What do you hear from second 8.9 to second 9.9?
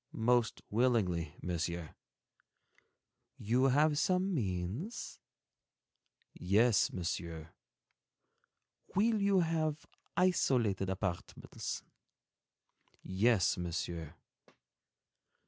"Will you have